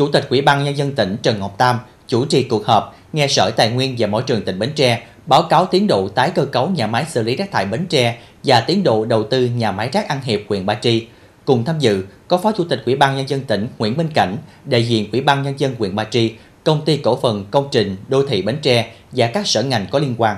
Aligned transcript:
Chủ 0.00 0.08
tịch 0.08 0.26
Ủy 0.30 0.40
ban 0.40 0.64
Nhân 0.64 0.76
dân 0.76 0.92
tỉnh 0.92 1.16
Trần 1.22 1.38
Ngọc 1.38 1.58
Tam 1.58 1.78
chủ 2.08 2.24
trì 2.24 2.42
cuộc 2.42 2.66
họp 2.66 2.96
nghe 3.12 3.28
Sở 3.28 3.50
Tài 3.50 3.70
nguyên 3.70 3.94
và 3.98 4.06
Môi 4.06 4.22
trường 4.22 4.42
tỉnh 4.42 4.58
Bến 4.58 4.72
Tre 4.74 5.02
báo 5.26 5.42
cáo 5.42 5.66
tiến 5.66 5.86
độ 5.86 6.08
tái 6.08 6.30
cơ 6.30 6.44
cấu 6.44 6.68
nhà 6.68 6.86
máy 6.86 7.04
xử 7.08 7.22
lý 7.22 7.36
rác 7.36 7.50
thải 7.50 7.66
Bến 7.66 7.86
Tre 7.86 8.18
và 8.44 8.60
tiến 8.60 8.82
độ 8.82 9.04
đầu 9.04 9.24
tư 9.24 9.44
nhà 9.44 9.72
máy 9.72 9.88
rác 9.92 10.08
An 10.08 10.20
Hiệp, 10.22 10.40
huyện 10.48 10.66
Ba 10.66 10.74
Tri. 10.74 11.06
Cùng 11.44 11.64
tham 11.64 11.78
dự 11.78 12.04
có 12.28 12.38
Phó 12.38 12.52
Chủ 12.52 12.64
tịch 12.64 12.82
Ủy 12.86 12.96
ban 12.96 13.16
Nhân 13.16 13.28
dân 13.28 13.40
tỉnh 13.40 13.68
Nguyễn 13.78 13.96
Minh 13.96 14.08
Cảnh, 14.14 14.36
đại 14.64 14.88
diện 14.88 15.08
Ủy 15.12 15.20
ban 15.20 15.42
Nhân 15.42 15.54
dân 15.60 15.74
huyện 15.78 15.96
Ba 15.96 16.04
Tri, 16.04 16.32
Công 16.64 16.84
ty 16.84 16.96
Cổ 16.96 17.16
phần 17.16 17.44
Công 17.50 17.68
trình 17.70 17.96
Đô 18.08 18.26
thị 18.26 18.42
Bến 18.42 18.58
Tre 18.62 18.92
và 19.12 19.26
các 19.26 19.46
sở 19.46 19.62
ngành 19.62 19.86
có 19.90 19.98
liên 19.98 20.14
quan. 20.18 20.36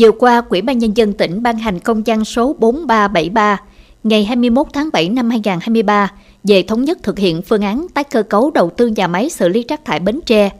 Vừa 0.00 0.12
qua, 0.12 0.42
Ủy 0.48 0.62
ban 0.62 0.78
Nhân 0.78 0.96
dân 0.96 1.12
tỉnh 1.12 1.42
ban 1.42 1.58
hành 1.58 1.80
công 1.80 2.02
văn 2.06 2.24
số 2.24 2.56
4373 2.58 3.60
ngày 4.04 4.24
21 4.24 4.66
tháng 4.72 4.88
7 4.92 5.08
năm 5.08 5.30
2023 5.30 6.12
về 6.44 6.62
thống 6.62 6.84
nhất 6.84 6.98
thực 7.02 7.18
hiện 7.18 7.42
phương 7.42 7.62
án 7.62 7.86
tái 7.94 8.04
cơ 8.04 8.22
cấu 8.22 8.50
đầu 8.50 8.70
tư 8.70 8.86
nhà 8.86 9.06
máy 9.06 9.30
xử 9.30 9.48
lý 9.48 9.64
rác 9.68 9.84
thải 9.84 10.00
Bến 10.00 10.20
Tre. 10.26 10.50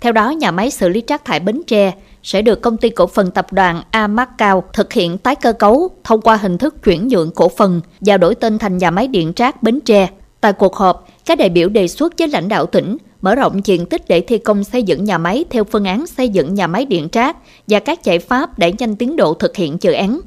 Theo 0.00 0.12
đó, 0.12 0.30
nhà 0.30 0.50
máy 0.50 0.70
xử 0.70 0.88
lý 0.88 1.02
rác 1.08 1.24
thải 1.24 1.40
Bến 1.40 1.62
Tre 1.66 1.92
sẽ 2.22 2.42
được 2.42 2.62
công 2.62 2.76
ty 2.76 2.90
cổ 2.90 3.06
phần 3.06 3.30
tập 3.30 3.52
đoàn 3.52 3.82
Amacao 3.90 4.64
thực 4.72 4.92
hiện 4.92 5.18
tái 5.18 5.34
cơ 5.34 5.52
cấu 5.52 5.90
thông 6.04 6.20
qua 6.20 6.36
hình 6.36 6.58
thức 6.58 6.82
chuyển 6.84 7.08
nhượng 7.08 7.30
cổ 7.30 7.48
phần 7.48 7.80
và 8.00 8.16
đổi 8.16 8.34
tên 8.34 8.58
thành 8.58 8.78
nhà 8.78 8.90
máy 8.90 9.08
điện 9.08 9.32
rác 9.36 9.62
Bến 9.62 9.80
Tre. 9.80 10.08
Tại 10.40 10.52
cuộc 10.52 10.76
họp, 10.76 11.08
các 11.26 11.38
đại 11.38 11.48
biểu 11.48 11.68
đề 11.68 11.88
xuất 11.88 12.18
với 12.18 12.28
lãnh 12.28 12.48
đạo 12.48 12.66
tỉnh 12.66 12.96
mở 13.22 13.34
rộng 13.34 13.60
diện 13.64 13.86
tích 13.86 14.08
để 14.08 14.20
thi 14.20 14.38
công 14.38 14.64
xây 14.64 14.82
dựng 14.82 15.04
nhà 15.04 15.18
máy 15.18 15.44
theo 15.50 15.64
phương 15.64 15.84
án 15.84 16.06
xây 16.06 16.28
dựng 16.28 16.54
nhà 16.54 16.66
máy 16.66 16.86
điện 16.86 17.08
rác 17.12 17.36
và 17.66 17.78
các 17.78 18.04
giải 18.04 18.18
pháp 18.18 18.58
để 18.58 18.72
nhanh 18.78 18.96
tiến 18.96 19.16
độ 19.16 19.34
thực 19.34 19.56
hiện 19.56 19.76
dự 19.80 19.92
án. 19.92 20.20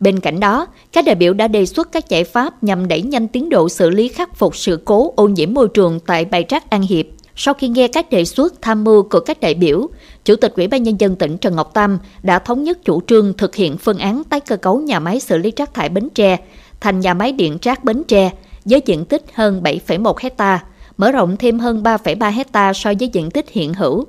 Bên 0.00 0.20
cạnh 0.20 0.40
đó, 0.40 0.66
các 0.92 1.04
đại 1.04 1.14
biểu 1.14 1.34
đã 1.34 1.48
đề 1.48 1.66
xuất 1.66 1.92
các 1.92 2.08
giải 2.08 2.24
pháp 2.24 2.64
nhằm 2.64 2.88
đẩy 2.88 3.02
nhanh 3.02 3.28
tiến 3.28 3.48
độ 3.48 3.68
xử 3.68 3.90
lý 3.90 4.08
khắc 4.08 4.36
phục 4.36 4.56
sự 4.56 4.82
cố 4.84 5.12
ô 5.16 5.28
nhiễm 5.28 5.54
môi 5.54 5.68
trường 5.68 6.00
tại 6.00 6.24
bãi 6.24 6.44
rác 6.48 6.70
An 6.70 6.82
Hiệp. 6.82 7.06
Sau 7.36 7.54
khi 7.54 7.68
nghe 7.68 7.88
các 7.88 8.10
đề 8.10 8.24
xuất 8.24 8.62
tham 8.62 8.84
mưu 8.84 9.02
của 9.02 9.20
các 9.20 9.40
đại 9.40 9.54
biểu, 9.54 9.88
Chủ 10.24 10.36
tịch 10.36 10.52
Ủy 10.56 10.68
ban 10.68 10.82
Nhân 10.82 11.00
dân 11.00 11.16
tỉnh 11.16 11.38
Trần 11.38 11.56
Ngọc 11.56 11.74
Tam 11.74 11.98
đã 12.22 12.38
thống 12.38 12.64
nhất 12.64 12.78
chủ 12.84 13.00
trương 13.06 13.32
thực 13.32 13.54
hiện 13.54 13.76
phương 13.76 13.98
án 13.98 14.24
tái 14.24 14.40
cơ 14.40 14.56
cấu 14.56 14.80
nhà 14.80 15.00
máy 15.00 15.20
xử 15.20 15.38
lý 15.38 15.52
rác 15.56 15.74
thải 15.74 15.88
Bến 15.88 16.08
Tre 16.14 16.36
thành 16.80 17.00
nhà 17.00 17.14
máy 17.14 17.32
điện 17.32 17.58
rác 17.62 17.84
Bến 17.84 18.02
Tre 18.08 18.30
với 18.64 18.82
diện 18.86 19.04
tích 19.04 19.24
hơn 19.34 19.62
7,1 19.62 20.14
hecta, 20.20 20.64
mở 20.96 21.12
rộng 21.12 21.36
thêm 21.36 21.58
hơn 21.58 21.82
3,3 21.82 22.30
hecta 22.30 22.72
so 22.72 22.92
với 23.00 23.08
diện 23.08 23.30
tích 23.30 23.50
hiện 23.50 23.74
hữu. 23.74 24.04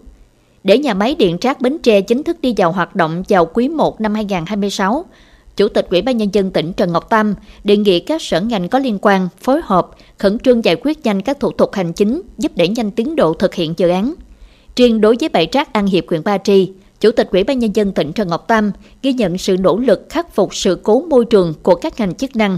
Để 0.64 0.78
nhà 0.78 0.94
máy 0.94 1.16
điện 1.16 1.38
rác 1.42 1.62
Bến 1.62 1.78
Tre 1.80 2.02
chính 2.02 2.24
thức 2.24 2.42
đi 2.42 2.54
vào 2.58 2.72
hoạt 2.72 2.96
động 2.96 3.24
vào 3.30 3.46
quý 3.46 3.70
1 3.70 4.02
năm 4.02 4.14
2026, 4.14 5.06
Chủ 5.60 5.70
tịch 5.70 5.88
Ủy 5.90 6.02
ban 6.02 6.18
Nhân 6.18 6.30
dân 6.34 6.52
tỉnh 6.52 6.74
Trần 6.74 6.92
Ngọc 6.92 7.10
Tâm 7.10 7.36
đề 7.64 7.78
nghị 7.78 8.00
các 8.00 8.22
sở 8.22 8.42
ngành 8.42 8.70
có 8.70 8.80
liên 8.80 8.98
quan 9.02 9.28
phối 9.42 9.62
hợp, 9.64 9.90
khẩn 10.18 10.40
trương 10.40 10.66
giải 10.66 10.76
quyết 10.82 11.06
nhanh 11.06 11.22
các 11.22 11.40
thủ 11.40 11.52
tục 11.52 11.74
hành 11.74 11.94
chính 11.94 12.22
giúp 12.38 12.52
đẩy 12.56 12.68
nhanh 12.68 12.92
tiến 12.92 13.16
độ 13.16 13.34
thực 13.34 13.56
hiện 13.56 13.74
dự 13.78 13.90
án. 13.90 14.14
Riêng 14.76 15.02
đối 15.02 15.16
với 15.20 15.30
bãi 15.30 15.48
rác 15.52 15.74
An 15.74 15.88
Hiệp 15.88 16.04
huyện 16.10 16.24
Ba 16.24 16.38
Tri, 16.38 16.72
Chủ 17.00 17.12
tịch 17.12 17.30
Ủy 17.32 17.44
ban 17.44 17.60
Nhân 17.60 17.76
dân 17.76 17.92
tỉnh 17.92 18.14
Trần 18.14 18.28
Ngọc 18.28 18.48
Tâm 18.48 18.72
ghi 19.04 19.14
nhận 19.14 19.38
sự 19.38 19.58
nỗ 19.58 19.78
lực 19.78 20.06
khắc 20.10 20.36
phục 20.36 20.56
sự 20.56 20.80
cố 20.84 21.02
môi 21.02 21.26
trường 21.26 21.54
của 21.64 21.76
các 21.76 22.00
ngành 22.00 22.16
chức 22.16 22.36
năng. 22.36 22.58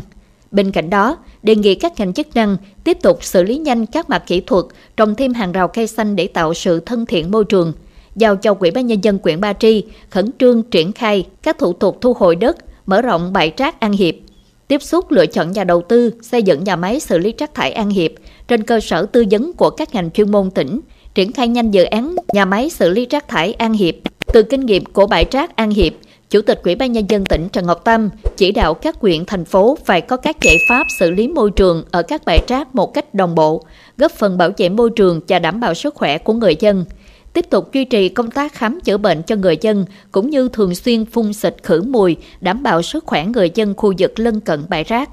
Bên 0.52 0.72
cạnh 0.72 0.90
đó, 0.90 1.18
đề 1.44 1.56
nghị 1.56 1.76
các 1.76 2.00
ngành 2.00 2.14
chức 2.14 2.28
năng 2.36 2.58
tiếp 2.84 2.98
tục 3.02 3.24
xử 3.24 3.44
lý 3.44 3.58
nhanh 3.58 3.86
các 3.86 4.10
mặt 4.10 4.24
kỹ 4.28 4.42
thuật, 4.42 4.66
trồng 4.98 5.16
thêm 5.16 5.34
hàng 5.34 5.52
rào 5.52 5.68
cây 5.68 5.88
xanh 5.88 6.16
để 6.16 6.28
tạo 6.28 6.54
sự 6.54 6.80
thân 6.80 7.06
thiện 7.06 7.32
môi 7.32 7.46
trường, 7.46 7.74
giao 8.16 8.36
cho 8.36 8.56
Ủy 8.60 8.72
ban 8.72 8.88
Nhân 8.88 9.04
dân 9.04 9.20
huyện 9.24 9.42
Ba 9.42 9.54
Tri 9.54 9.84
khẩn 10.10 10.30
trương 10.40 10.64
triển 10.64 10.92
khai 10.92 11.28
các 11.44 11.58
thủ 11.60 11.74
tục 11.74 11.98
thu 12.02 12.14
hồi 12.14 12.36
đất, 12.36 12.58
mở 12.92 13.02
rộng 13.02 13.34
bãi 13.34 13.52
rác 13.58 13.80
An 13.80 13.92
Hiệp, 13.92 14.16
tiếp 14.68 14.82
xúc 14.82 15.12
lựa 15.12 15.26
chọn 15.26 15.52
nhà 15.52 15.64
đầu 15.64 15.82
tư 15.82 16.14
xây 16.22 16.44
dựng 16.44 16.64
nhà 16.64 16.76
máy 16.76 17.00
xử 17.00 17.18
lý 17.18 17.34
rác 17.38 17.54
thải 17.54 17.72
An 17.72 17.90
Hiệp 17.90 18.12
trên 18.48 18.64
cơ 18.64 18.80
sở 18.80 19.06
tư 19.06 19.26
vấn 19.32 19.54
của 19.54 19.70
các 19.70 19.94
ngành 19.94 20.12
chuyên 20.12 20.32
môn 20.32 20.52
tỉnh, 20.52 20.80
triển 21.16 21.32
khai 21.32 21.48
nhanh 21.48 21.72
dự 21.72 21.84
án 21.84 22.16
nhà 22.34 22.46
máy 22.46 22.70
xử 22.70 22.90
lý 22.90 23.06
rác 23.10 23.28
thải 23.28 23.54
An 23.54 23.74
Hiệp. 23.74 23.96
Từ 24.34 24.44
kinh 24.44 24.66
nghiệm 24.66 24.86
của 24.86 25.08
bãi 25.08 25.26
rác 25.32 25.56
An 25.56 25.70
Hiệp, 25.70 25.94
Chủ 26.30 26.42
tịch 26.42 26.62
Ủy 26.64 26.76
ban 26.76 26.92
Nhân 26.92 27.06
dân 27.10 27.26
tỉnh 27.26 27.50
Trần 27.50 27.66
Ngọc 27.66 27.82
Tâm 27.84 28.10
chỉ 28.38 28.52
đạo 28.52 28.74
các 28.74 28.96
huyện, 29.00 29.26
thành 29.26 29.46
phố 29.46 29.78
phải 29.86 30.02
có 30.02 30.18
các 30.18 30.38
giải 30.42 30.58
pháp 30.70 30.84
xử 31.00 31.12
lý 31.12 31.28
môi 31.28 31.52
trường 31.52 31.84
ở 31.92 32.04
các 32.04 32.26
bãi 32.26 32.40
rác 32.48 32.76
một 32.76 32.94
cách 32.94 33.14
đồng 33.14 33.36
bộ, 33.36 33.64
góp 33.98 34.12
phần 34.12 34.38
bảo 34.38 34.50
vệ 34.58 34.70
môi 34.70 34.90
trường 34.96 35.22
và 35.28 35.40
đảm 35.40 35.60
bảo 35.60 35.74
sức 35.74 35.96
khỏe 35.96 36.18
của 36.18 36.34
người 36.34 36.56
dân 36.60 36.86
tiếp 37.34 37.46
tục 37.50 37.74
duy 37.74 37.86
trì 37.86 38.10
công 38.10 38.32
tác 38.32 38.54
khám 38.54 38.80
chữa 38.82 38.98
bệnh 38.98 39.24
cho 39.24 39.36
người 39.36 39.58
dân, 39.62 39.86
cũng 40.12 40.30
như 40.30 40.50
thường 40.50 40.76
xuyên 40.76 41.06
phun 41.06 41.34
xịt 41.34 41.56
khử 41.64 41.82
mùi, 41.82 42.18
đảm 42.42 42.64
bảo 42.64 42.82
sức 42.82 43.06
khỏe 43.06 43.26
người 43.26 43.52
dân 43.56 43.74
khu 43.78 43.94
vực 43.98 44.20
lân 44.20 44.40
cận 44.40 44.64
bãi 44.70 44.84
rác. 44.84 45.10